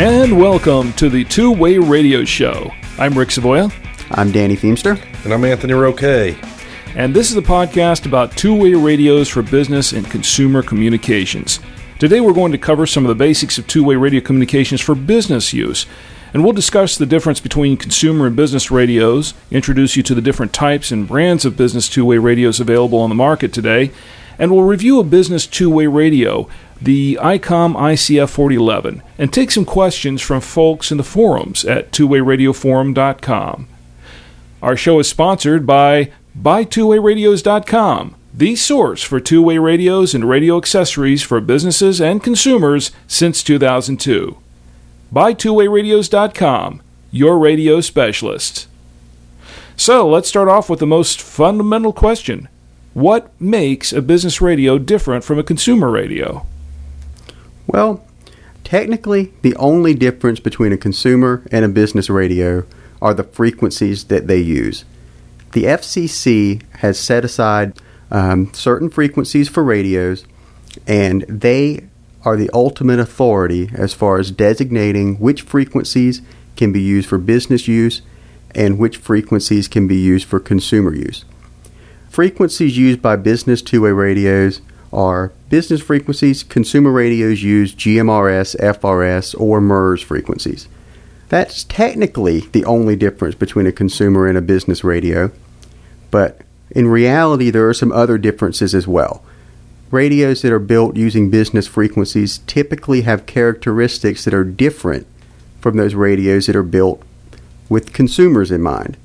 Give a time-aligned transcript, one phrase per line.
[0.00, 2.72] And welcome to the Two Way Radio Show.
[2.96, 3.70] I'm Rick Savoya.
[4.12, 4.98] I'm Danny Feemster.
[5.24, 6.38] And I'm Anthony Roque.
[6.96, 11.60] And this is a podcast about two way radios for business and consumer communications.
[11.98, 14.94] Today we're going to cover some of the basics of two way radio communications for
[14.94, 15.84] business use.
[16.32, 20.54] And we'll discuss the difference between consumer and business radios, introduce you to the different
[20.54, 23.90] types and brands of business two way radios available on the market today,
[24.38, 26.48] and we'll review a business two way radio
[26.80, 33.68] the ICOM ICF 4011 and take some questions from folks in the forums at twowayradioforum.com.
[34.62, 41.22] Our show is sponsored by BuyTwoWayRadios.com, the source for two way radios and radio accessories
[41.22, 44.36] for businesses and consumers since 2002.
[45.12, 48.68] BuyTwoWayRadios.com, your radio specialist.
[49.76, 52.48] So let's start off with the most fundamental question
[52.92, 56.46] What makes a business radio different from a consumer radio?
[57.72, 58.04] Well,
[58.64, 62.66] technically, the only difference between a consumer and a business radio
[63.00, 64.84] are the frequencies that they use.
[65.52, 67.74] The FCC has set aside
[68.10, 70.24] um, certain frequencies for radios,
[70.88, 71.86] and they
[72.24, 76.22] are the ultimate authority as far as designating which frequencies
[76.56, 78.02] can be used for business use
[78.52, 81.24] and which frequencies can be used for consumer use.
[82.08, 84.60] Frequencies used by business two way radios
[84.92, 86.42] are business frequencies.
[86.42, 90.68] Consumer radios use GMRS, FRS, or MURS frequencies.
[91.28, 95.30] That's technically the only difference between a consumer and a business radio,
[96.10, 96.40] but
[96.70, 99.22] in reality, there are some other differences as well.
[99.90, 105.06] Radios that are built using business frequencies typically have characteristics that are different
[105.60, 107.02] from those radios that are built
[107.68, 108.96] with consumers in mind.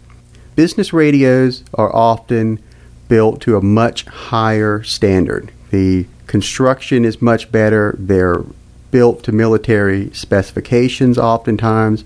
[0.56, 2.60] Business radios are often
[3.08, 5.52] built to a much higher standard.
[5.76, 7.98] The construction is much better.
[8.00, 8.46] They're
[8.92, 12.06] built to military specifications oftentimes.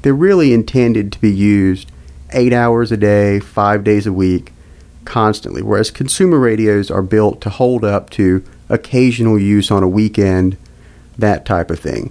[0.00, 1.92] They're really intended to be used
[2.30, 4.54] eight hours a day, five days a week,
[5.04, 10.56] constantly, whereas consumer radios are built to hold up to occasional use on a weekend,
[11.18, 12.10] that type of thing.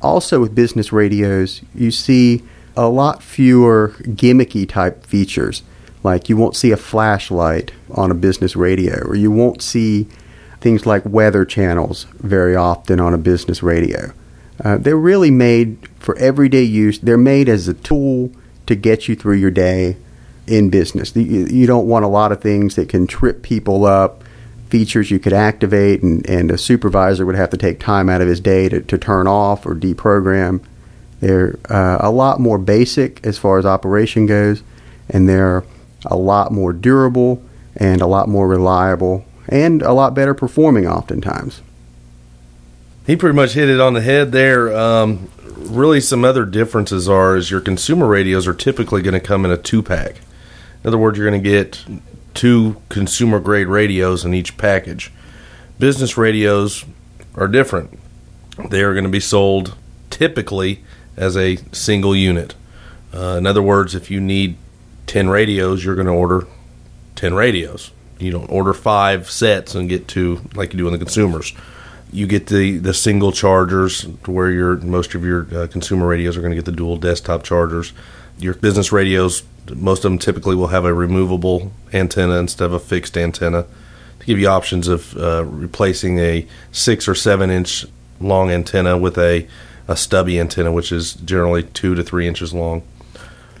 [0.00, 2.44] Also, with business radios, you see
[2.76, 5.64] a lot fewer gimmicky type features.
[6.04, 10.06] Like you won't see a flashlight on a business radio, or you won't see
[10.60, 14.12] things like weather channels very often on a business radio.
[14.64, 16.98] Uh, they're really made for everyday use.
[16.98, 18.32] They're made as a tool
[18.66, 19.96] to get you through your day
[20.46, 21.14] in business.
[21.14, 24.22] You, don't want a lot of things that can trip people up,
[24.68, 28.28] features you could activate, and, and a supervisor would have to take time out of
[28.28, 30.62] his day to, to turn off or deprogram.
[31.20, 34.62] They're uh, a lot more basic as far as operation goes,
[35.08, 35.64] and they're
[36.04, 37.42] a lot more durable
[37.76, 41.62] and a lot more reliable and a lot better performing oftentimes.
[43.06, 44.76] He pretty much hit it on the head there.
[44.76, 49.44] Um, really, some other differences are is your consumer radios are typically going to come
[49.44, 50.16] in a two pack.
[50.82, 51.84] In other words, you're going to get
[52.34, 55.12] two consumer grade radios in each package.
[55.78, 56.84] Business radios
[57.34, 57.98] are different.
[58.70, 59.76] They are going to be sold
[60.10, 60.82] typically
[61.16, 62.54] as a single unit.
[63.14, 64.56] Uh, in other words, if you need
[65.06, 66.46] 10 radios, you're going to order
[67.14, 70.98] 10 radios you don't order five sets and get two like you do on the
[70.98, 71.52] consumers.
[72.12, 76.36] You get the, the single chargers to where your most of your uh, consumer radios
[76.36, 77.92] are going to get the dual desktop chargers.
[78.38, 79.42] Your business radios,
[79.74, 83.66] most of them typically will have a removable antenna instead of a fixed antenna
[84.20, 87.86] to give you options of uh, replacing a six or seven inch
[88.20, 89.46] long antenna with a,
[89.88, 92.82] a stubby antenna, which is generally two to three inches long.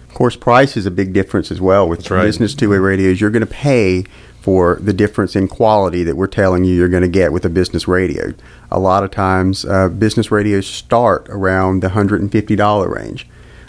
[0.08, 2.22] Of course, price is a big difference as well with right.
[2.22, 3.20] business two way radios.
[3.20, 4.06] You're going to pay
[4.46, 7.48] for the difference in quality that we're telling you you're going to get with a
[7.48, 8.32] business radio.
[8.70, 13.26] A lot of times, uh, business radios start around the $150 range.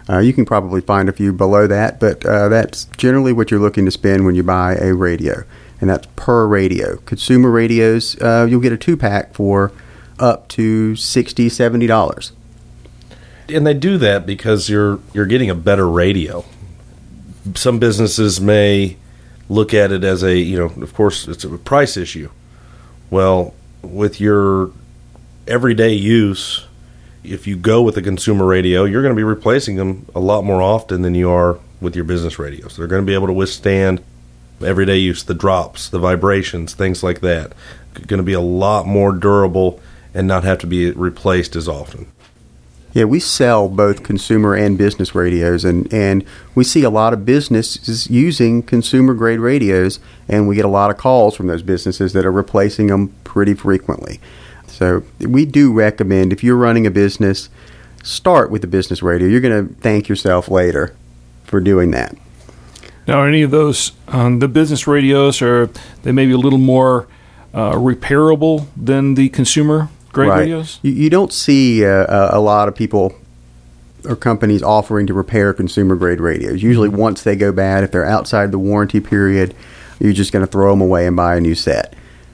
[0.08, 3.60] Uh, you can probably find a few below that, but uh, that's generally what you're
[3.60, 5.44] looking to spend when you buy a radio,
[5.82, 6.98] and that's per radio.
[6.98, 9.72] Consumer radios, uh, you'll get a two pack for
[10.20, 12.32] up to $60, $70.
[13.50, 16.46] And they do that because you're you're getting a better radio.
[17.56, 18.98] Some businesses may
[19.50, 22.30] look at it as a you know of course it's a price issue
[23.10, 24.72] well with your
[25.48, 26.66] everyday use,
[27.24, 30.44] if you go with a consumer radio, you're going to be replacing them a lot
[30.44, 32.76] more often than you are with your business radios.
[32.76, 34.04] They're going to be able to withstand
[34.64, 37.54] everyday use, the drops, the vibrations, things like that.
[37.94, 39.80] Going to be a lot more durable
[40.14, 42.12] and not have to be replaced as often.
[42.98, 47.28] Yeah, we sell both consumer and business radios, and, and we see a lot of
[47.28, 52.14] businesses using consumer grade radios, and we get a lot of calls from those businesses
[52.14, 54.20] that are replacing them pretty frequently.
[54.66, 57.50] So we do recommend if you're running a business,
[58.02, 59.28] start with the business radio.
[59.28, 60.96] You're going to thank yourself later
[61.44, 62.18] for doing that.
[63.08, 65.70] Now, any of those um, the business radios are
[66.02, 67.08] they maybe a little more
[67.54, 70.40] uh, repairable than the consumer grade right.
[70.40, 70.80] radios?
[70.82, 73.16] You, you don't see uh, a lot of people
[74.06, 76.64] or companies offering to repair consumer grade radios.
[76.64, 79.56] Usually, once they go bad, if they're outside the warranty period,
[80.00, 81.94] you're just going to throw them away and buy a new set.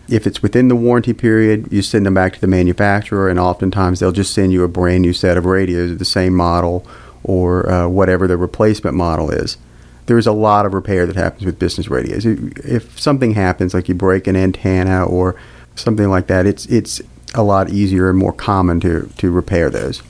[0.10, 4.00] If it's within the warranty period, you send them back to the manufacturer, and oftentimes
[4.00, 6.86] they'll just send you a brand new set of radios of the same model
[7.24, 9.58] or uh, whatever the replacement model is.
[10.06, 12.26] There's a lot of repair that happens with business radios.
[12.26, 15.40] If something happens, like you break an antenna or
[15.76, 17.02] something like that, it's it's
[17.34, 20.02] a lot easier and more common to to repair those.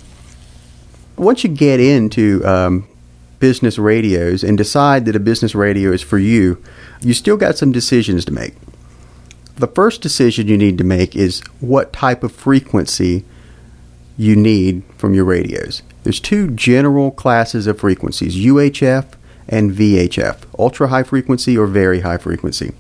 [1.16, 2.88] Once you get into um,
[3.40, 6.62] business radios and decide that a business radio is for you,
[7.02, 8.54] you still got some decisions to make.
[9.56, 13.24] The first decision you need to make is what type of frequency
[14.18, 15.84] you need from your radios.
[16.04, 19.06] There's two general classes of frequencies, UHF
[19.48, 22.74] and VHF, ultra high frequency or very high frequency.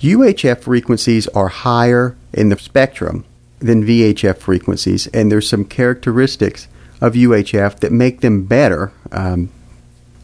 [0.00, 3.24] UHF frequencies are higher in the spectrum
[3.58, 6.68] than VHF frequencies, and there's some characteristics
[7.00, 9.50] of UHF that make them better, um,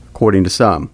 [0.09, 0.91] according to some.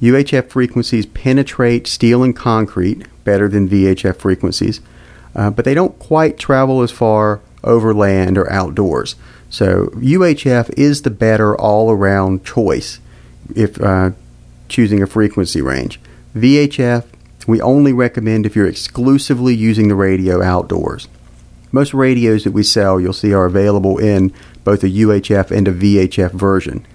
[0.00, 4.80] UHF frequencies penetrate steel and concrete better than VHF frequencies,
[5.34, 9.16] uh, but they don't quite travel as far over land or outdoors.
[9.50, 13.00] So UHF is the better all around choice
[13.56, 14.10] if uh,
[14.68, 16.00] choosing a frequency range.
[16.36, 17.04] VHF,
[17.48, 21.08] we only recommend if you're exclusively using the radio outdoors.
[21.72, 24.34] Most radios that we sell, you'll see, are available in
[24.64, 26.86] both a UHF and a VHF version.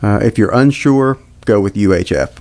[0.00, 2.36] Uh, if you're unsure, go with UHF.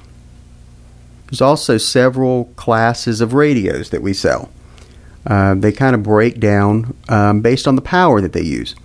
[1.26, 4.52] There's also several classes of radios that we sell.
[5.26, 8.76] Uh, they kind of break down um, based on the power that they use.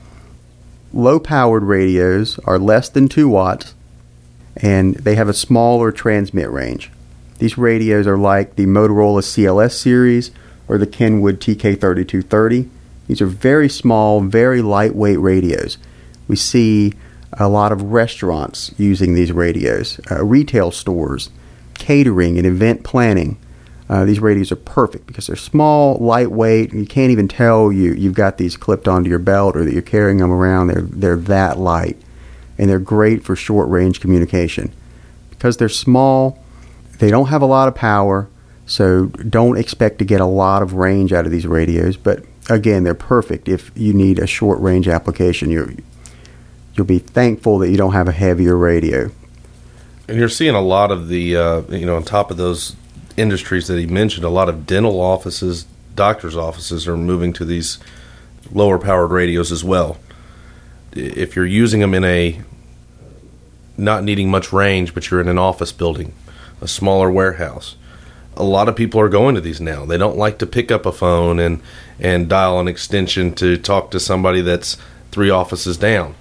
[0.94, 3.74] Low powered radios are less than 2 watts
[4.56, 6.90] and they have a smaller transmit range.
[7.38, 10.30] These radios are like the Motorola CLS series
[10.66, 12.68] or the Kenwood TK3230.
[13.06, 15.78] These are very small, very lightweight radios.
[16.26, 16.92] We see
[17.32, 21.30] a lot of restaurants using these radios, uh, retail stores,
[21.74, 23.38] catering, and event planning.
[23.88, 26.74] Uh, these radios are perfect because they're small, lightweight.
[26.74, 29.80] You can't even tell you you've got these clipped onto your belt or that you're
[29.80, 30.66] carrying them around.
[30.66, 31.96] They're they're that light
[32.58, 34.72] and they're great for short range communication.
[35.30, 36.42] Because they're small,
[36.98, 38.28] they don't have a lot of power,
[38.66, 41.96] so don't expect to get a lot of range out of these radios.
[41.96, 45.50] But again, they're perfect if you need a short range application.
[45.50, 45.76] you
[46.74, 49.10] you'll be thankful that you don't have a heavier radio.
[50.06, 52.76] And you're seeing a lot of the, uh, you know, on top of those
[53.16, 57.78] industries that he mentioned, a lot of dental offices, doctors' offices are moving to these
[58.52, 59.98] lower powered radios as well.
[60.92, 62.40] If you're using them in a
[63.76, 66.14] not needing much range, but you're in an office building,
[66.60, 67.76] a smaller warehouse.
[68.36, 69.84] A lot of people are going to these now.
[69.84, 71.60] They don't like to pick up a phone and
[71.98, 74.76] and dial an extension to talk to somebody that's
[75.10, 76.14] three offices down,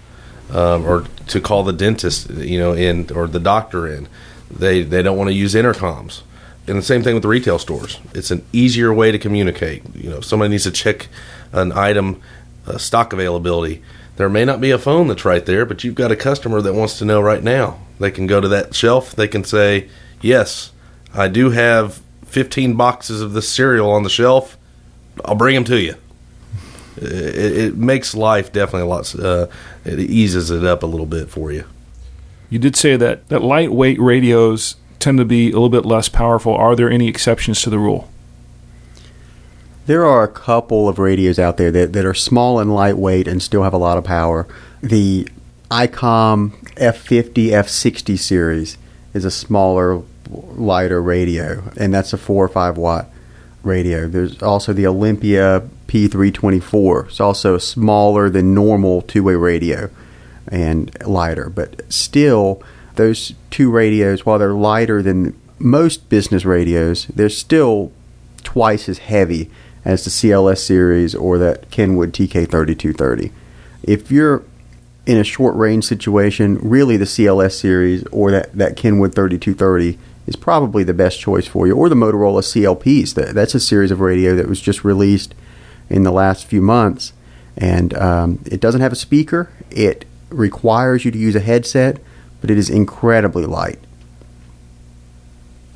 [0.52, 4.08] um, or to call the dentist, you know, in or the doctor in.
[4.50, 6.22] They they don't want to use intercoms.
[6.68, 8.00] And the same thing with the retail stores.
[8.14, 9.84] It's an easier way to communicate.
[9.96, 11.08] You know, somebody needs to check
[11.54, 12.22] an item
[12.66, 13.82] uh, stock availability
[14.18, 16.74] there may not be a phone that's right there, but you've got a customer that
[16.74, 17.80] wants to know right now.
[18.00, 19.16] They can go to that shelf.
[19.16, 19.90] They can say,
[20.22, 20.72] "Yes,
[21.14, 24.58] I do have 15 boxes of this cereal on the shelf.
[25.26, 25.96] I'll bring them to you."
[26.98, 29.16] It, it makes life definitely a lot.
[29.16, 29.48] Uh,
[29.86, 31.66] it eases it up a little bit for you.
[32.50, 36.56] You did say that that lightweight radios tend to be a little bit less powerful.
[36.56, 38.10] Are there any exceptions to the rule?
[39.86, 43.42] There are a couple of radios out there that, that are small and lightweight and
[43.42, 44.48] still have a lot of power.
[44.82, 45.28] The
[45.72, 48.78] ICOM F50 F60 series
[49.14, 53.08] is a smaller, lighter radio, and that's a 4 or 5 watt
[53.64, 54.08] radio.
[54.08, 57.08] There's also the Olympia P324.
[57.08, 59.90] It's also smaller than normal two way radio
[60.48, 62.62] and lighter, but still,
[62.96, 67.92] those two radios, while they're lighter than most business radios, they're still
[68.44, 69.50] twice as heavy
[69.84, 73.32] as the CLS series or that Kenwood TK3230.
[73.84, 74.44] If you're
[75.08, 79.98] in a short range situation, really the CLS series or that, that Kenwood 3230
[80.28, 83.14] is probably the best choice for you, or the Motorola CLPs.
[83.14, 85.34] That, that's a series of radio that was just released
[85.90, 87.14] in the last few months,
[87.56, 89.50] and um, it doesn't have a speaker.
[89.72, 92.02] It requires you to use a headset,
[92.42, 93.80] but it is incredibly light.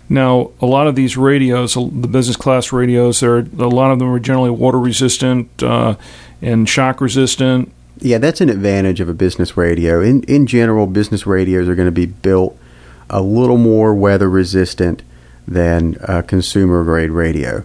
[0.09, 4.19] Now, a lot of these radios, the business class radios, a lot of them are
[4.19, 5.95] generally water resistant uh,
[6.41, 7.71] and shock resistant.
[8.01, 10.01] Yeah, that's an advantage of a business radio.
[10.01, 12.57] In in general, business radios are going to be built
[13.09, 15.03] a little more weather resistant
[15.47, 15.95] than
[16.27, 17.63] consumer grade radio.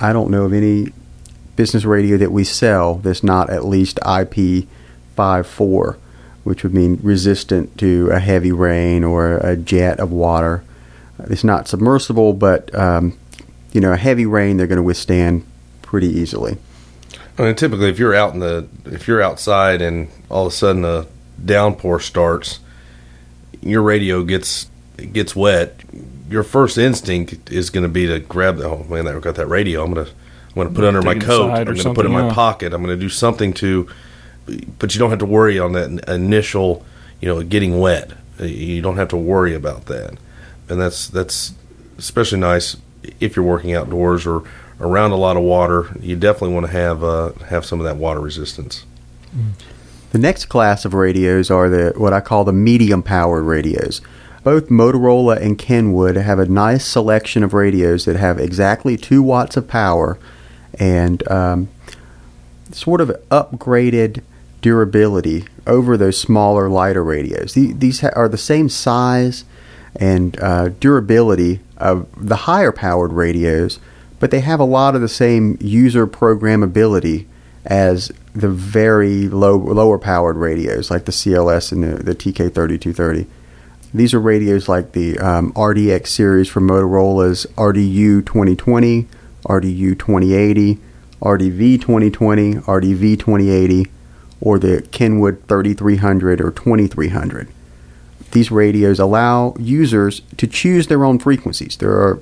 [0.00, 0.92] I don't know of any
[1.56, 5.96] business radio that we sell that's not at least IP54,
[6.42, 10.64] which would mean resistant to a heavy rain or a jet of water.
[11.20, 13.16] It's not submersible, but um,
[13.72, 15.46] you know, a heavy rain they're going to withstand
[15.82, 16.58] pretty easily.
[17.38, 20.56] I mean, typically, if you're out in the if you're outside and all of a
[20.56, 21.06] sudden a
[21.44, 22.60] downpour starts,
[23.60, 24.68] your radio gets
[25.12, 25.80] gets wet.
[26.30, 29.46] Your first instinct is going to be to grab the oh man, I've got that
[29.46, 29.82] radio.
[29.84, 31.50] I'm gonna I'm gonna put it under my coat.
[31.50, 32.72] I'm gonna put it in my pocket.
[32.72, 33.88] I'm gonna do something to,
[34.78, 36.84] but you don't have to worry on that initial,
[37.20, 38.12] you know, getting wet.
[38.38, 40.16] You don't have to worry about that,
[40.68, 41.52] and that's that's
[41.98, 42.76] especially nice
[43.20, 44.44] if you're working outdoors or
[44.80, 47.96] around a lot of water, you definitely want to have uh, have some of that
[47.96, 48.84] water resistance.
[50.12, 54.00] The next class of radios are the what I call the medium powered radios.
[54.44, 59.56] Both Motorola and Kenwood have a nice selection of radios that have exactly two watts
[59.56, 60.18] of power
[60.78, 61.68] and um,
[62.70, 64.22] sort of upgraded
[64.60, 67.54] durability over those smaller, lighter radios.
[67.54, 69.44] These are the same size
[69.96, 73.78] and uh, durability of the higher powered radios,
[74.20, 77.26] but they have a lot of the same user programmability
[77.64, 83.26] as the very low lower powered radios like the CLS and the, the TK3230.
[83.92, 89.06] These are radios like the um, RDX series from Motorola's RDU 2020,
[89.44, 90.78] RDU 2080,
[91.22, 93.86] RDV 2020, RDV 2080,
[94.40, 97.48] or the Kenwood 3300 or 2300.
[98.32, 101.76] These radios allow users to choose their own frequencies.
[101.76, 102.20] There are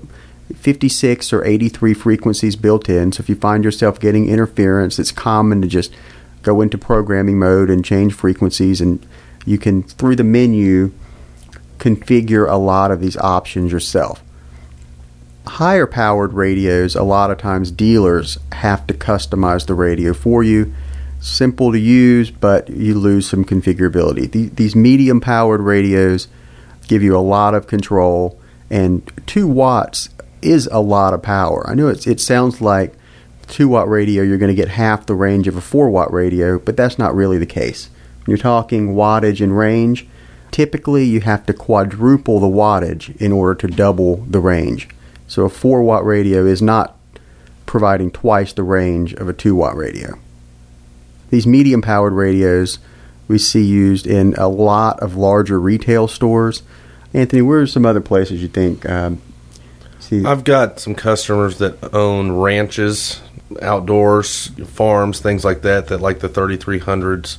[0.55, 3.13] 56 or 83 frequencies built in.
[3.13, 5.95] So if you find yourself getting interference, it's common to just
[6.43, 8.81] go into programming mode and change frequencies.
[8.81, 9.05] And
[9.47, 10.93] you can, through the menu,
[11.79, 14.23] configure a lot of these options yourself.
[15.47, 20.73] Higher powered radios, a lot of times dealers have to customize the radio for you.
[21.21, 24.55] Simple to use, but you lose some configurability.
[24.55, 26.29] These medium powered radios
[26.89, 28.41] give you a lot of control,
[28.71, 30.09] and 2 watts
[30.43, 31.69] is a lot of power.
[31.69, 32.95] I know it's, it sounds like
[33.49, 36.59] two watt radio, you're going to get half the range of a four watt radio,
[36.59, 37.91] but that's not really the case.
[38.25, 40.07] When you're talking wattage and range,
[40.51, 44.89] typically you have to quadruple the wattage in order to double the range.
[45.27, 46.97] So a four watt radio is not
[47.67, 50.19] providing twice the range of a two watt radio.
[51.31, 52.79] These medium powered radios
[53.29, 56.63] we see used in a lot of larger retail stores.
[57.15, 59.23] Anthony, where are some other places you think um,
[60.03, 63.21] See, I've got some customers that own ranches,
[63.63, 67.39] outdoors, farms, things like that, that like the 3300s.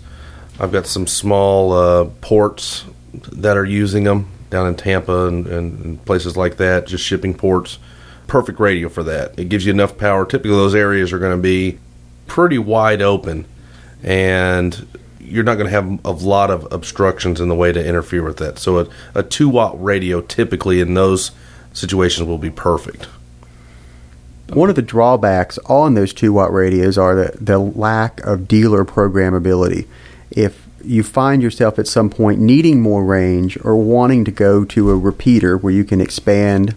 [0.61, 2.85] I've got some small uh, ports
[3.33, 7.79] that are using them down in Tampa and, and, places like that, just shipping ports.
[8.27, 9.37] Perfect radio for that.
[9.37, 10.25] It gives you enough power.
[10.25, 11.79] Typically, those areas are going to be
[12.27, 13.45] pretty wide open,
[14.01, 14.87] and
[15.19, 18.37] you're not going to have a lot of obstructions in the way to interfere with
[18.37, 18.57] that.
[18.57, 21.31] So, a, a two watt radio typically in those
[21.73, 23.07] situations will be perfect.
[24.49, 28.85] One of the drawbacks on those 2 watt radios are the, the lack of dealer
[28.85, 29.87] programmability.
[30.29, 34.89] If you find yourself at some point needing more range or wanting to go to
[34.91, 36.75] a repeater where you can expand,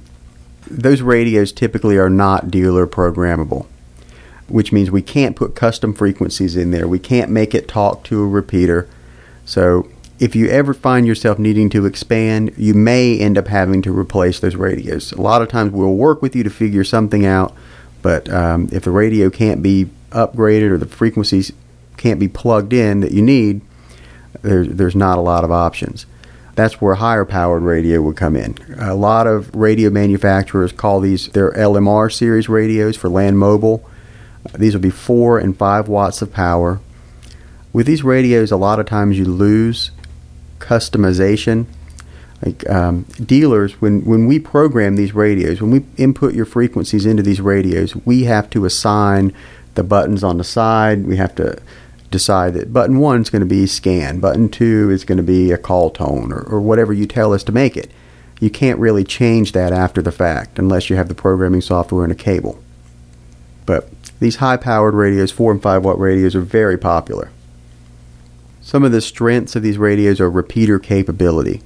[0.70, 3.66] those radios typically are not dealer programmable,
[4.48, 6.88] which means we can't put custom frequencies in there.
[6.88, 8.88] We can't make it talk to a repeater.
[9.44, 9.88] So
[10.18, 14.40] if you ever find yourself needing to expand, you may end up having to replace
[14.40, 15.12] those radios.
[15.12, 17.54] A lot of times we'll work with you to figure something out,
[18.02, 21.52] but um, if the radio can't be upgraded or the frequencies
[21.96, 23.60] can't be plugged in that you need,
[24.42, 26.06] there's, there's not a lot of options.
[26.54, 28.56] That's where higher powered radio would come in.
[28.78, 33.88] A lot of radio manufacturers call these their LMR series radios for land mobile.
[34.54, 36.80] These will be 4 and 5 watts of power.
[37.74, 39.90] With these radios, a lot of times you lose
[40.66, 41.66] customization.
[42.44, 47.22] like um, dealers, when, when we program these radios, when we input your frequencies into
[47.22, 49.32] these radios, we have to assign
[49.74, 51.06] the buttons on the side.
[51.06, 51.58] We have to
[52.10, 55.52] decide that button one is going to be scan, button two is going to be
[55.52, 57.90] a call tone, or, or whatever you tell us to make it.
[58.40, 62.12] You can't really change that after the fact unless you have the programming software and
[62.12, 62.62] a cable.
[63.64, 63.88] But
[64.20, 67.30] these high powered radios, 4 and 5 watt radios, are very popular.
[68.66, 71.62] Some of the strengths of these radios are repeater capability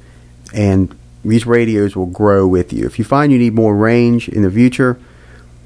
[0.53, 2.85] and these radios will grow with you.
[2.85, 5.01] If you find you need more range in the future,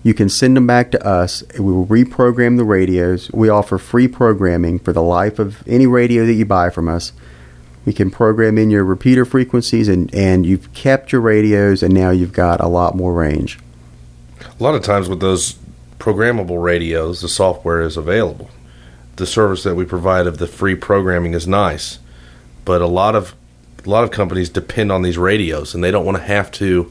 [0.05, 3.33] you can send them back to us and we will reprogram the radios.
[3.33, 7.13] We offer free programming for the life of any radio that you buy from us.
[7.85, 12.11] We can program in your repeater frequencies and, and you've kept your radios and now
[12.11, 13.59] you've got a lot more range.
[14.41, 15.59] A lot of times with those
[15.99, 18.51] programmable radios, the software is available.
[19.17, 21.99] The service that we provide of the free programming is nice,
[22.65, 23.35] but a lot of
[23.85, 26.91] a lot of companies depend on these radios and they don't want to have to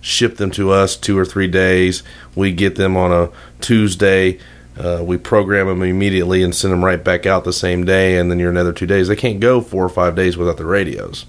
[0.00, 2.02] ship them to us two or three days.
[2.34, 4.38] We get them on a Tuesday.
[4.78, 8.30] Uh, we program them immediately and send them right back out the same day, and
[8.30, 9.08] then you're another two days.
[9.08, 11.26] They can't go four or five days without the radios.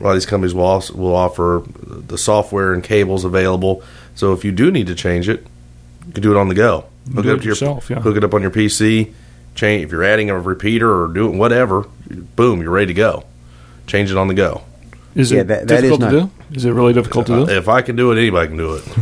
[0.00, 3.82] A lot of these companies will also, will offer the software and cables available.
[4.14, 5.46] So if you do need to change it,
[6.06, 6.86] you can do it on the go.
[7.14, 7.90] Hook it up to yourself.
[7.90, 8.02] Your, yeah.
[8.02, 9.12] Hook it up on your PC.
[9.54, 11.82] Change if you're adding a repeater or doing whatever.
[12.36, 13.24] Boom, you're ready to go
[13.86, 14.62] change it on the go.
[15.14, 16.30] Is yeah, it that, that difficult to do?
[16.52, 17.50] Is it really difficult to do?
[17.50, 18.84] If I can do it, anybody can do it.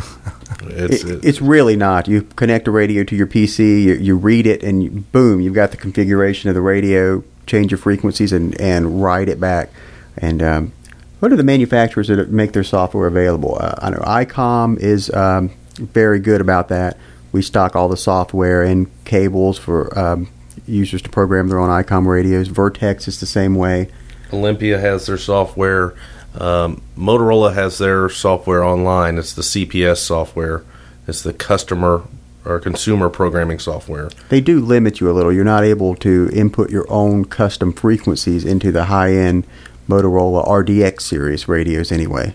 [0.64, 2.06] It's, it, it's really not.
[2.06, 5.54] You connect a radio to your PC, you, you read it, and you, boom, you've
[5.54, 7.24] got the configuration of the radio.
[7.46, 9.70] Change your frequencies and and write it back.
[10.16, 10.72] And um,
[11.18, 13.58] what are the manufacturers that make their software available?
[13.60, 16.96] Uh, I know ICOM is um, very good about that.
[17.32, 20.28] We stock all the software and cables for um,
[20.66, 22.48] users to program their own ICOM radios.
[22.48, 23.88] Vertex is the same way.
[24.32, 25.94] Olympia has their software.
[26.38, 29.18] Um, Motorola has their software online.
[29.18, 30.64] It's the CPS software.
[31.06, 32.04] It's the customer
[32.44, 34.10] or consumer programming software.
[34.28, 35.32] They do limit you a little.
[35.32, 39.46] You're not able to input your own custom frequencies into the high end
[39.88, 42.34] Motorola RDX series radios anyway.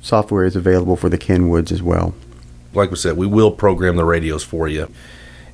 [0.00, 2.14] Software is available for the Kenwoods as well.
[2.74, 4.90] Like we said, we will program the radios for you.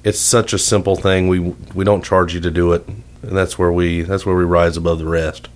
[0.05, 1.29] It's such a simple thing.
[1.29, 4.45] We we don't charge you to do it, and that's where we that's where we
[4.45, 5.49] rise above the rest.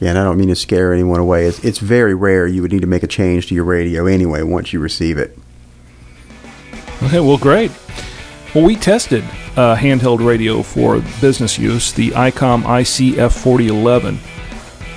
[0.00, 1.46] Yeah, and I don't mean to scare anyone away.
[1.46, 4.42] It's, it's very rare you would need to make a change to your radio anyway
[4.42, 5.38] once you receive it.
[7.02, 7.70] Okay, well, great.
[8.54, 9.24] Well, we tested
[9.56, 14.16] a handheld radio for business use, the ICOM ICF 4011.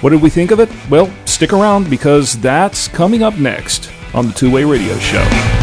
[0.01, 0.69] What did we think of it?
[0.89, 5.56] Well, stick around because that's coming up next on the Two Way Radio Show.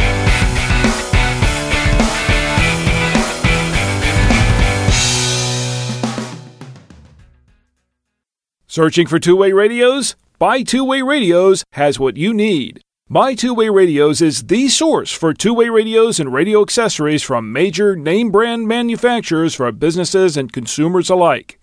[8.75, 10.17] Searching for two way radios?
[10.41, 12.81] Buy Two Way Radios has what you need.
[13.09, 17.53] Buy Two Way Radios is the source for two way radios and radio accessories from
[17.53, 21.61] major name brand manufacturers for businesses and consumers alike.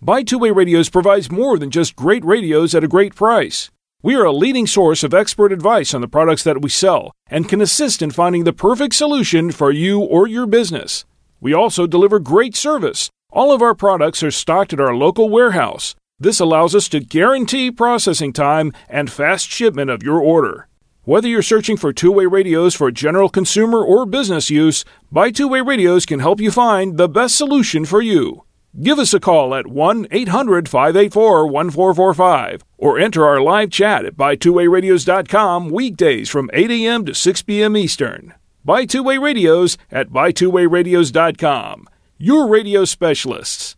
[0.00, 3.68] Buy Two Way Radios provides more than just great radios at a great price.
[4.00, 7.48] We are a leading source of expert advice on the products that we sell and
[7.48, 11.04] can assist in finding the perfect solution for you or your business.
[11.40, 13.10] We also deliver great service.
[13.32, 15.96] All of our products are stocked at our local warehouse.
[16.22, 20.68] This allows us to guarantee processing time and fast shipment of your order.
[21.02, 25.48] Whether you're searching for two way radios for general consumer or business use, Buy Two
[25.48, 28.44] Way Radios can help you find the best solution for you.
[28.80, 34.14] Give us a call at 1 800 584 1445 or enter our live chat at
[34.14, 37.04] buytwowayradios.com weekdays from 8 a.m.
[37.04, 37.76] to 6 p.m.
[37.76, 38.32] Eastern.
[38.64, 41.88] Buy Two Way Radios at buytwowayradios.com.
[42.16, 43.74] Your radio specialists.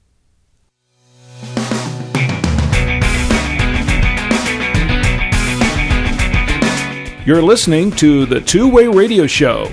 [7.27, 9.65] You're listening to the Two Way Radio Show.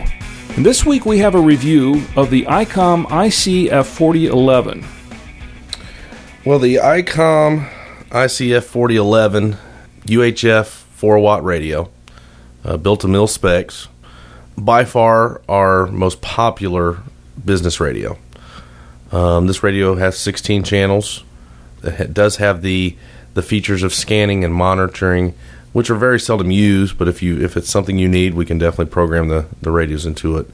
[0.56, 4.86] And this week we have a review of the ICOM ICF 4011.
[6.46, 7.70] Well, the ICOM
[8.08, 9.58] ICF 4011
[10.06, 11.90] UHF 4 watt radio,
[12.64, 13.90] uh, built to mil specs,
[14.58, 17.00] by far our most popular
[17.44, 18.18] business radio.
[19.12, 21.26] Um, this radio has 16 channels.
[21.84, 22.96] It does have the
[23.34, 25.34] the features of scanning and monitoring
[25.74, 26.98] which are very seldom used.
[26.98, 30.06] But if you if it's something you need, we can definitely program the the radios
[30.06, 30.48] into it.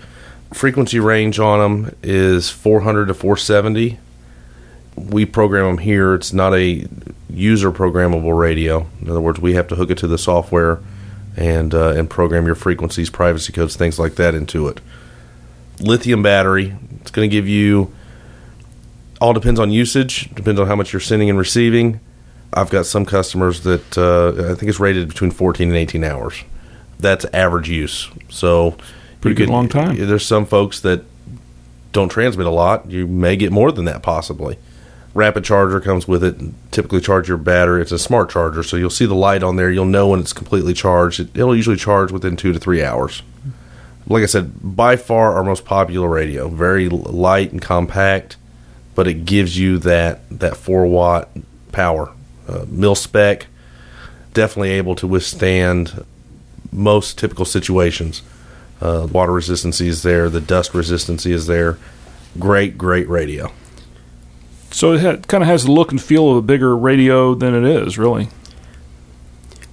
[0.53, 3.99] Frequency range on them is 400 to 470.
[4.95, 6.13] We program them here.
[6.15, 6.87] It's not a
[7.29, 8.87] user programmable radio.
[9.01, 10.79] In other words, we have to hook it to the software
[11.35, 14.79] and uh, and program your frequencies, privacy codes, things like that into it.
[15.79, 16.75] Lithium battery.
[17.01, 17.93] It's going to give you.
[19.19, 20.33] All depends on usage.
[20.33, 21.99] Depends on how much you're sending and receiving
[22.53, 26.43] I've got some customers that uh, I think it's rated between 14 and 18 hours.
[26.99, 28.09] That's average use.
[28.29, 28.77] So
[29.21, 29.95] Pretty good could- long time.
[29.97, 31.03] There's some folks that
[31.91, 32.89] don't transmit a lot.
[32.89, 34.57] You may get more than that possibly.
[35.13, 36.35] Rapid charger comes with it.
[36.71, 37.81] Typically, charge your battery.
[37.81, 39.71] It's a smart charger, so you'll see the light on there.
[39.71, 41.19] You'll know when it's completely charged.
[41.19, 43.23] It, it'll usually charge within two to three hours.
[44.07, 46.49] Like I said, by far our most popular radio.
[46.49, 48.37] Very light and compact,
[48.93, 51.29] but it gives you that that four watt
[51.71, 52.13] power.
[52.47, 53.47] Uh, mil spec,
[54.33, 56.05] definitely able to withstand
[56.71, 58.21] most typical situations.
[58.79, 60.29] Uh, water resistancy is there.
[60.29, 61.77] The dust resistancy is there.
[62.39, 63.51] Great, great radio.
[64.71, 67.55] So it ha- kind of has the look and feel of a bigger radio than
[67.55, 68.29] it is, really.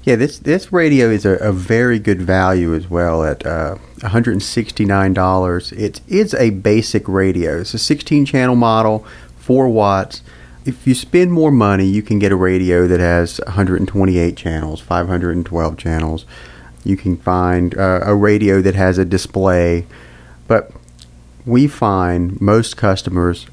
[0.05, 4.11] Yeah, this this radio is a, a very good value as well at uh, one
[4.11, 5.73] hundred and sixty nine dollars.
[5.73, 7.61] It is a basic radio.
[7.61, 9.07] It's a sixteen channel model,
[9.39, 10.23] four watts.
[10.65, 13.89] If you spend more money, you can get a radio that has one hundred and
[13.89, 16.25] twenty eight channels, five hundred and twelve channels.
[16.85, 19.87] You can find uh, a radio that has a display,
[20.47, 20.71] but
[21.47, 23.47] we find most customers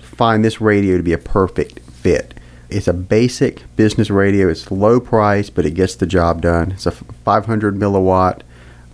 [0.00, 2.34] find this radio to be a perfect fit.
[2.70, 4.48] It's a basic business radio.
[4.48, 6.72] It's low price, but it gets the job done.
[6.72, 8.40] It's a 500 milliwatt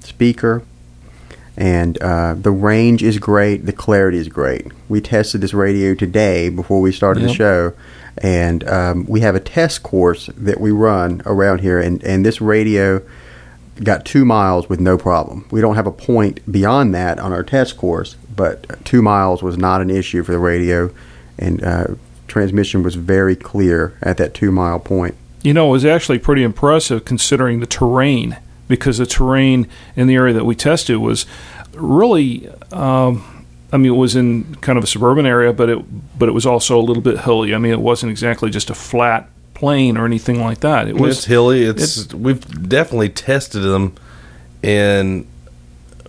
[0.00, 0.62] speaker,
[1.60, 3.66] and uh, the range is great.
[3.66, 4.66] The clarity is great.
[4.88, 7.74] We tested this radio today before we started the show,
[8.16, 12.40] and um, we have a test course that we run around here, and, and this
[12.40, 13.02] radio
[13.84, 15.46] got two miles with no problem.
[15.50, 19.58] We don't have a point beyond that on our test course, but two miles was
[19.58, 20.90] not an issue for the radio,
[21.38, 21.86] and uh,
[22.26, 25.14] transmission was very clear at that two mile point.
[25.42, 28.38] You know, it was actually pretty impressive considering the terrain,
[28.70, 31.26] because the terrain in the area that we tested was
[31.74, 32.48] really.
[32.72, 33.36] Um,
[33.72, 36.44] I mean, it was in kind of a suburban area, but it but it was
[36.44, 37.54] also a little bit hilly.
[37.54, 40.88] I mean, it wasn't exactly just a flat plain or anything like that.
[40.88, 41.64] It was it's hilly.
[41.64, 43.94] It's, we've definitely tested them
[44.62, 45.28] in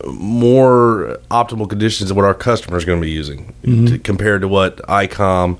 [0.06, 4.48] more optimal conditions than what our customers are going to be using to, compared to
[4.48, 5.60] what ICOM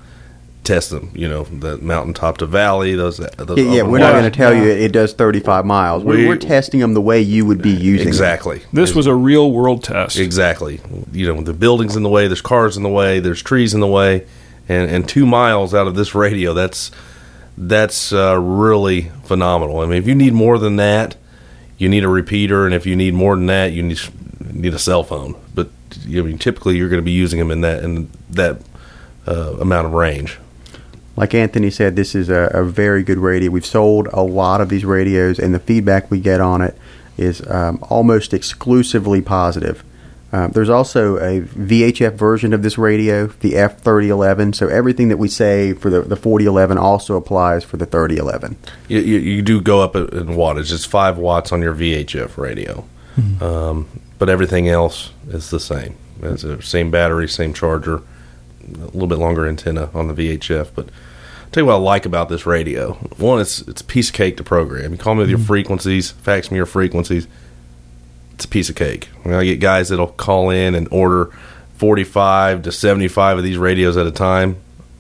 [0.64, 1.12] test them.
[1.14, 2.96] You know, the mountaintop to valley.
[2.96, 3.18] Those.
[3.18, 6.04] those Yeah, yeah we're not going to tell you it does 35 miles.
[6.04, 8.08] We're, We- we're testing them the way you would be using them.
[8.08, 8.62] exactly.
[8.74, 10.18] this was a real world test.
[10.18, 10.80] Exactly.
[11.12, 13.80] You know, the buildings in the way, there's cars in the way, there's trees in
[13.80, 14.26] the way,
[14.70, 16.92] and and two miles out of this radio, that's
[17.58, 19.80] that's uh, really phenomenal.
[19.80, 21.16] I mean, if you need more than that,
[21.78, 24.00] you need a repeater, and if you need more than that, you need
[24.54, 25.36] need a cell phone.
[25.54, 25.70] But
[26.06, 28.62] I mean, typically you're going to be using them in that in that
[29.28, 30.38] uh, amount of range.
[31.16, 33.52] Like Anthony said, this is a, a very good radio.
[33.52, 36.78] We've sold a lot of these radios, and the feedback we get on it
[37.18, 39.84] is um, almost exclusively positive.
[40.34, 44.56] Um, there's also a VHF version of this radio, the F3011.
[44.56, 48.56] So everything that we say for the, the 4011 also applies for the 3011.
[48.88, 50.72] You, you, you do go up in wattage.
[50.72, 52.86] It's five watts on your VHF radio,
[53.42, 53.88] um,
[54.20, 55.98] but everything else is the same.
[56.22, 58.02] It's the same battery, same charger,
[58.76, 60.70] a little bit longer antenna on the VHF.
[60.76, 62.94] But I'll tell you what I like about this radio.
[63.18, 64.92] One, it's it's a piece of cake to program.
[64.92, 65.48] You call me with your mm-hmm.
[65.48, 67.28] frequencies, fax me your frequencies.
[68.34, 69.10] It's a piece of cake.
[69.24, 71.32] I, mean, I get guys that'll call in and order
[71.76, 74.58] forty-five to seventy-five of these radios at a time.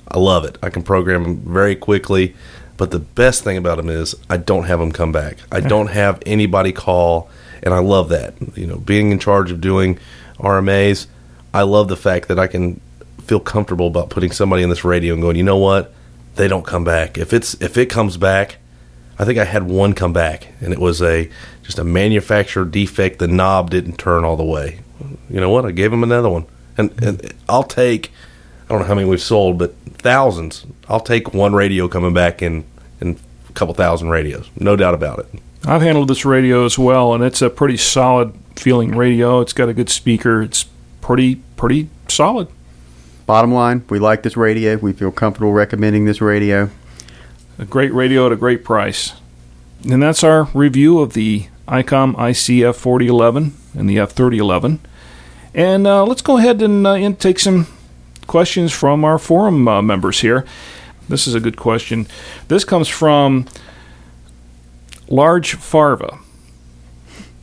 [0.07, 0.57] I love it.
[0.61, 2.35] I can program them very quickly.
[2.81, 5.37] But the best thing about them is I don't have them come back.
[5.51, 7.29] I don't have anybody call,
[7.61, 8.33] and I love that.
[8.57, 9.99] You know, being in charge of doing
[10.39, 11.05] RMAs,
[11.53, 12.81] I love the fact that I can
[13.31, 15.93] feel comfortable about putting somebody in this radio and going, you know what,
[16.35, 17.17] they don't come back.
[17.17, 18.57] If it's if it comes back,
[19.17, 21.29] I think I had one come back, and it was a
[21.63, 23.19] just a manufacturer defect.
[23.19, 24.81] The knob didn't turn all the way.
[25.29, 25.65] You know what?
[25.65, 26.45] I gave him another one,
[26.77, 28.11] and, and I'll take.
[28.65, 30.65] I don't know how many we've sold, but thousands.
[30.89, 32.65] I'll take one radio coming back in
[32.99, 33.17] in
[33.49, 35.27] a couple thousand radios, no doubt about it.
[35.65, 39.39] I've handled this radio as well, and it's a pretty solid feeling radio.
[39.39, 40.41] It's got a good speaker.
[40.41, 40.65] It's
[40.99, 42.49] pretty pretty solid.
[43.31, 44.75] Bottom line, we like this radio.
[44.75, 46.69] We feel comfortable recommending this radio.
[47.57, 49.13] A great radio at a great price.
[49.89, 54.79] And that's our review of the ICOM ICF 4011 and the F3011.
[55.53, 57.67] And uh, let's go ahead and, uh, and take some
[58.27, 60.45] questions from our forum uh, members here.
[61.07, 62.07] This is a good question.
[62.49, 63.45] This comes from
[65.07, 66.19] Large Farva.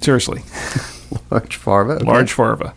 [0.03, 0.43] Seriously,
[1.31, 1.93] Large Farva.
[1.95, 2.05] okay.
[2.05, 2.75] Large Farva.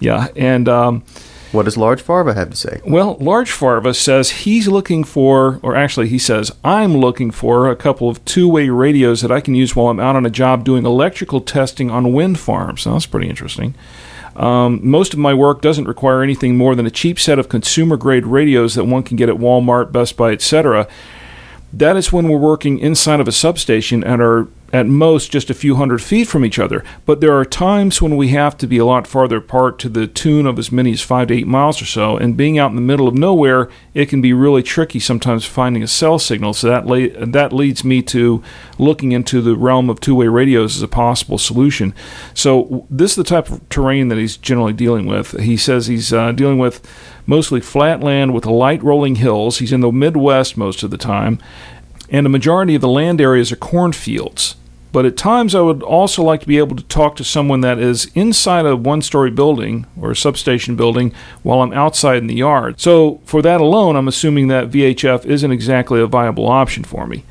[0.00, 1.04] Yeah, and um,
[1.52, 2.80] What does Large Farva have to say?
[2.84, 7.76] Well, Large Farva says he's looking for, or actually, he says, I'm looking for a
[7.76, 10.64] couple of two way radios that I can use while I'm out on a job
[10.64, 12.84] doing electrical testing on wind farms.
[12.84, 13.74] Now, that's pretty interesting.
[14.34, 17.96] Um, most of my work doesn't require anything more than a cheap set of consumer
[17.96, 20.86] grade radios that one can get at Walmart, Best Buy, etc.
[21.72, 25.54] that is when we're working inside of a substation and are at most just a
[25.54, 26.84] few hundred feet from each other.
[27.04, 30.06] But there are times when we have to be a lot farther apart to the
[30.06, 32.16] tune of as many as five to eight miles or so.
[32.16, 35.82] And being out in the middle of nowhere, it can be really tricky sometimes finding
[35.82, 36.54] a cell signal.
[36.54, 38.42] So that la- that leads me to
[38.78, 41.94] looking into the realm of two-way radios as a possible solution.
[42.34, 45.38] So this is the type of terrain that he's generally dealing with.
[45.40, 46.86] He says he's uh, dealing with
[47.26, 49.58] mostly flat land with light rolling hills.
[49.58, 51.38] He's in the Midwest most of the time
[52.10, 54.56] and a majority of the land areas are cornfields.
[54.96, 57.78] But at times, I would also like to be able to talk to someone that
[57.78, 62.34] is inside a one story building or a substation building while I'm outside in the
[62.34, 62.80] yard.
[62.80, 67.24] So, for that alone, I'm assuming that VHF isn't exactly a viable option for me.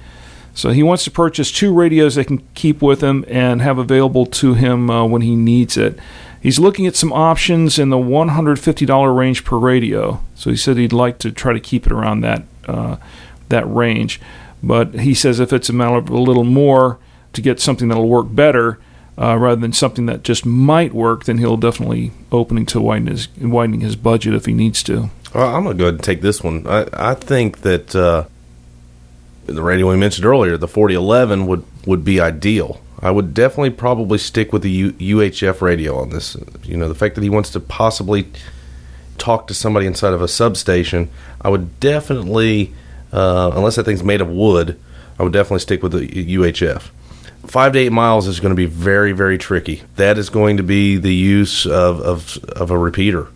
[0.53, 4.27] So, he wants to purchase two radios that can keep with him and have available
[4.27, 5.97] to him uh, when he needs it.
[6.39, 10.21] He's looking at some options in the $150 range per radio.
[10.35, 12.97] So, he said he'd like to try to keep it around that, uh,
[13.49, 14.21] that range.
[14.65, 16.97] But he says if it's a matter of a little more
[17.33, 18.79] to get something that'll work better,
[19.17, 23.81] uh, rather than something that just might work, then he'll definitely opening to his widening
[23.81, 25.11] his budget if he needs to.
[25.33, 26.65] Well, I'm gonna go ahead and take this one.
[26.67, 28.25] I, I think that uh,
[29.45, 32.81] the radio we mentioned earlier, the 4011, would would be ideal.
[32.99, 36.35] I would definitely probably stick with the U, UHF radio on this.
[36.63, 38.31] You know, the fact that he wants to possibly
[39.19, 41.09] talk to somebody inside of a substation,
[41.41, 42.73] I would definitely
[43.15, 44.77] uh, unless that thing's made of wood,
[45.17, 46.89] I would definitely stick with the UHF.
[47.47, 49.83] Five to eight miles is going to be very, very tricky.
[49.95, 53.27] That is going to be the use of, of, of a repeater.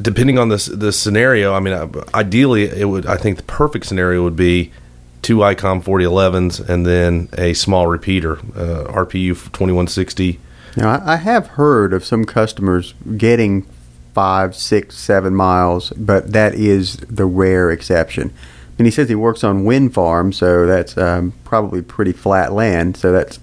[0.00, 3.04] Depending on this the scenario, I mean, ideally, it would.
[3.04, 4.72] I think the perfect scenario would be
[5.20, 10.40] two ICOM 4011s and then a small repeater, uh, RPU 2160.
[10.76, 13.66] Now, I have heard of some customers getting
[14.14, 18.32] five, six, seven miles, but that is the rare exception
[18.80, 22.96] and he says he works on wind farms, so that's um, probably pretty flat land.
[22.96, 23.38] So that's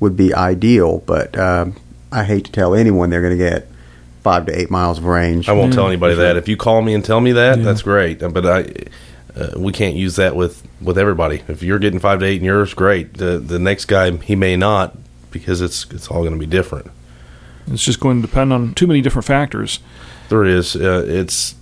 [0.00, 1.00] would be ideal.
[1.00, 1.76] But um,
[2.10, 3.68] I hate to tell anyone they're going to get
[4.22, 5.50] five to eight miles of range.
[5.50, 6.38] I won't tell anybody that.
[6.38, 7.64] If you call me and tell me that, yeah.
[7.64, 8.20] that's great.
[8.20, 8.72] But I.
[9.38, 11.42] Uh, we can't use that with, with everybody.
[11.46, 13.18] If you're getting five to eight and yours, great.
[13.18, 14.96] The the next guy he may not
[15.30, 16.90] because it's it's all going to be different.
[17.66, 19.80] It's just going to depend on too many different factors.
[20.28, 20.76] There is.
[20.76, 21.54] Uh, it's.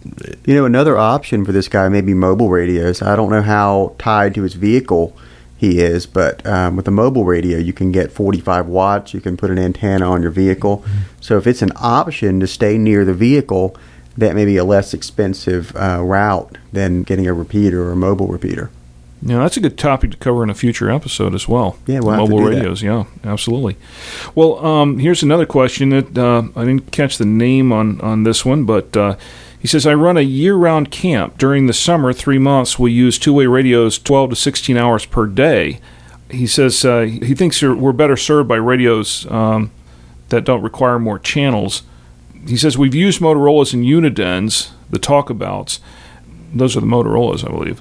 [0.47, 3.03] You know, another option for this guy may be mobile radios.
[3.03, 5.17] I don't know how tied to his vehicle
[5.57, 9.15] he is, but um, with a mobile radio, you can get 45 watts.
[9.15, 10.79] You can put an antenna on your vehicle.
[10.79, 10.99] Mm-hmm.
[11.21, 13.77] So if it's an option to stay near the vehicle,
[14.17, 18.29] that may be a less expensive uh, route than getting a repeater or a mobile
[18.29, 18.71] repeater.
[19.27, 21.79] Yeah, that's a good topic to cover in a future episode as well.
[21.87, 22.83] Yeah, we'll mobile radios.
[22.83, 22.87] That.
[22.87, 23.77] Yeah, absolutely.
[24.35, 28.45] Well, um, here's another question that uh, I didn't catch the name on on this
[28.45, 29.17] one, but uh,
[29.59, 31.39] he says I run a year-round camp.
[31.39, 35.81] During the summer, three months, we use two-way radios 12 to 16 hours per day.
[36.31, 39.71] He says uh, he thinks we're better served by radios um,
[40.29, 41.83] that don't require more channels.
[42.47, 45.79] He says we've used Motorola's and Unidens, the talkabouts.
[46.53, 47.81] Those are the Motorola's, I believe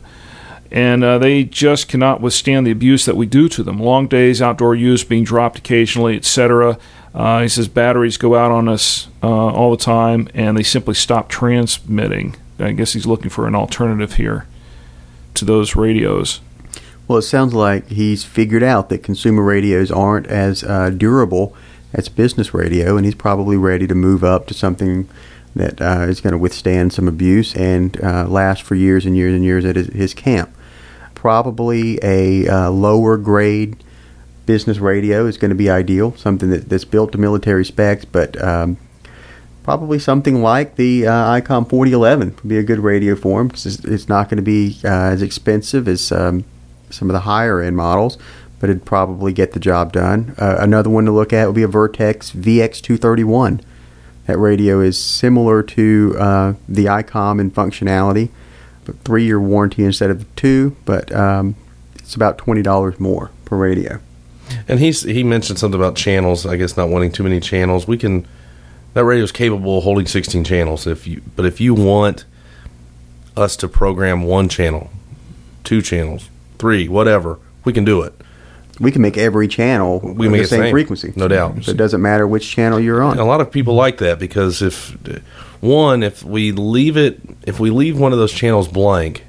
[0.73, 3.77] and uh, they just cannot withstand the abuse that we do to them.
[3.79, 6.79] Long days, outdoor use, being dropped occasionally, etc.
[7.13, 10.95] Uh, he says batteries go out on us uh, all the time, and they simply
[10.95, 12.35] stop transmitting.
[12.57, 14.47] I guess he's looking for an alternative here
[15.35, 16.41] to those radios.
[17.07, 21.55] Well, it sounds like he's figured out that consumer radios aren't as uh, durable
[21.93, 25.07] as business radio, and he's probably ready to move up to something
[25.55, 29.35] that uh, is going to withstand some abuse and uh, last for years and years
[29.35, 30.51] and years at his, his camp
[31.23, 33.81] probably a uh, lower grade
[34.45, 38.35] business radio is going to be ideal, something that, that's built to military specs, but
[38.43, 38.75] um,
[39.63, 43.65] probably something like the uh, ICOM 4011 would be a good radio for him because
[43.65, 46.43] it's, it's, not going to be uh, as expensive as um,
[46.89, 48.17] some of the higher end models,
[48.59, 50.35] but it'd probably get the job done.
[50.37, 53.61] Uh, another one to look at would be a Vertex VX231.
[54.27, 58.29] That radio is similar to uh, the ICOM in functionality
[59.03, 61.55] three year warranty instead of two, but um,
[61.95, 63.99] it's about twenty dollars more per radio.
[64.67, 66.45] And he's he mentioned something about channels.
[66.45, 67.87] I guess not wanting too many channels.
[67.87, 68.27] We can
[68.93, 70.85] that radio is capable of holding sixteen channels.
[70.85, 72.25] If you but if you want
[73.35, 74.89] us to program one channel,
[75.63, 78.13] two channels, three, whatever, we can do it.
[78.79, 81.63] We can make every channel we make the same, same, frequency, no doubt.
[81.63, 83.11] So it doesn't matter which channel you're on.
[83.11, 84.97] And a lot of people like that because if
[85.63, 89.23] one, if we leave it, if we leave one of those channels blank,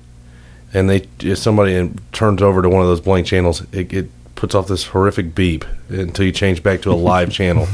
[0.73, 4.55] and they if somebody turns over to one of those blank channels, it, it puts
[4.55, 7.69] off this horrific beep until you change back to a live channel.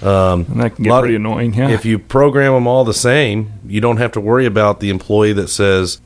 [0.00, 1.54] Um, and that can get pretty annoying.
[1.54, 1.70] Yeah.
[1.70, 5.32] If you program them all the same, you don't have to worry about the employee
[5.32, 6.00] that says,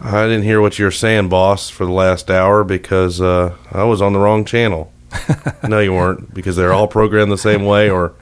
[0.00, 3.82] I didn't hear what you were saying, boss, for the last hour because uh, I
[3.82, 4.92] was on the wrong channel.
[5.68, 8.12] no, you weren't because they're all programmed the same way, or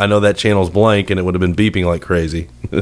[0.00, 2.48] I know that channel's blank and it would have been beeping like crazy.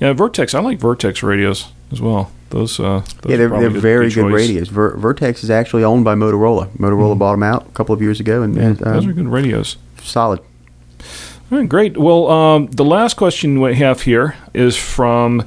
[0.00, 0.54] Yeah, Vertex.
[0.54, 2.30] I like Vertex radios as well.
[2.50, 4.32] Those, uh, those yeah, they're, they're very good, choice.
[4.34, 4.68] radios.
[4.68, 6.68] Ver- Vertex is actually owned by Motorola.
[6.76, 9.28] Motorola bought them out a couple of years ago, and, and Those are um, good
[9.28, 9.76] radios.
[10.02, 10.40] solid.
[11.50, 11.96] All right, great.
[11.96, 15.46] Well, um, the last question we have here is from,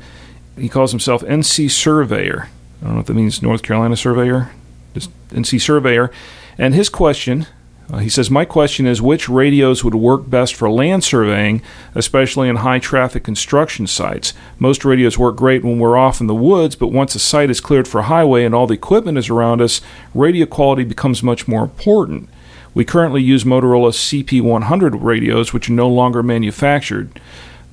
[0.57, 2.49] he calls himself NC Surveyor.
[2.81, 4.51] I don't know if that means North Carolina Surveyor,
[4.93, 6.11] just NC Surveyor.
[6.57, 7.47] And his question,
[7.91, 11.61] uh, he says, My question is which radios would work best for land surveying,
[11.95, 14.33] especially in high traffic construction sites?
[14.59, 17.61] Most radios work great when we're off in the woods, but once a site is
[17.61, 19.79] cleared for highway and all the equipment is around us,
[20.13, 22.29] radio quality becomes much more important.
[22.73, 27.19] We currently use Motorola CP100 radios, which are no longer manufactured.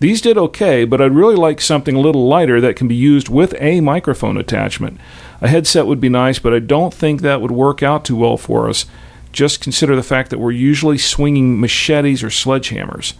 [0.00, 3.28] These did okay, but I'd really like something a little lighter that can be used
[3.28, 5.00] with a microphone attachment.
[5.40, 8.36] A headset would be nice, but I don't think that would work out too well
[8.36, 8.86] for us.
[9.34, 13.14] Just consider the fact that we're usually swinging machetes or sledgehammers.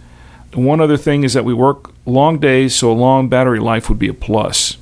[0.53, 3.99] One other thing is that we work long days, so a long battery life would
[3.99, 4.77] be a plus.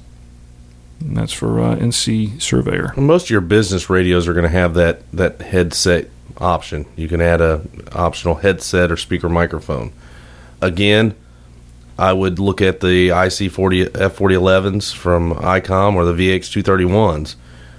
[1.00, 2.94] And that's for uh, NC Surveyor.
[2.96, 6.86] Most of your business radios are going to have that that headset option.
[6.96, 9.92] You can add a optional headset or speaker microphone.
[10.62, 11.16] Again,
[11.98, 17.36] I would look at the IC40 F4011s from ICOM or the VX231s.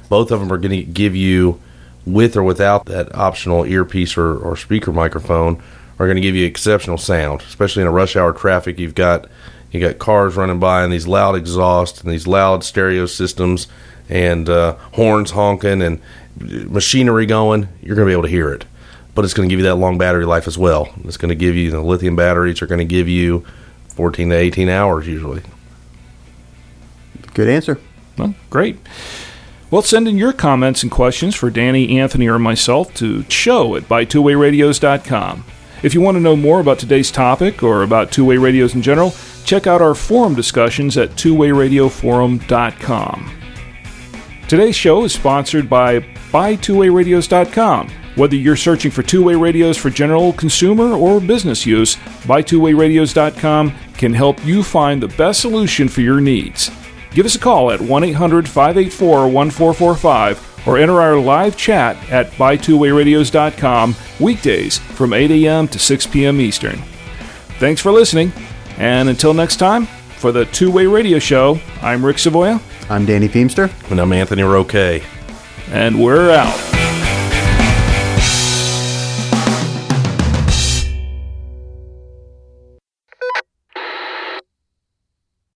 [0.09, 1.61] Both of them are going to give you,
[2.07, 5.63] with or without that optional earpiece or, or speaker microphone,
[5.99, 8.79] are going to give you exceptional sound, especially in a rush hour traffic.
[8.79, 9.29] You've got
[9.71, 13.67] you got cars running by and these loud exhausts and these loud stereo systems
[14.09, 16.01] and uh, horns honking and
[16.39, 17.69] machinery going.
[17.83, 18.65] You're going to be able to hear it,
[19.15, 20.93] but it's going to give you that long battery life as well.
[21.05, 23.45] It's going to give you the lithium batteries are going to give you
[23.89, 25.43] 14 to 18 hours usually.
[27.35, 27.79] Good answer.
[28.17, 28.79] Well, great.
[29.75, 33.89] Well, send in your comments and questions for Danny, Anthony, or myself to show at
[33.89, 35.45] buytwowayradios.com.
[35.83, 38.83] If you want to know more about today's topic or about two way radios in
[38.83, 39.13] general,
[39.45, 43.41] check out our forum discussions at twowayradioforum.com.
[44.47, 45.99] Today's show is sponsored by
[46.31, 47.91] BuyTwoWayRadios.com.
[48.15, 54.47] Whether you're searching for two-way radios for general consumer or business use, BuyTwoWayRadios.com can help
[54.47, 56.71] you find the best solution for your needs.
[57.15, 65.13] Give us a call at 1-800-584-1445 or enter our live chat at BuyTwoWayRadios.com weekdays from
[65.13, 65.69] 8 a.m.
[65.69, 66.41] to 6 p.m.
[66.41, 66.77] Eastern.
[67.59, 68.33] Thanks for listening,
[68.79, 73.29] and until next time, for the Two Way Radio Show, I'm Rick Savoya, I'm Danny
[73.29, 73.71] Feemster.
[73.91, 75.03] And I'm Anthony Roque.
[75.71, 76.74] and we're out.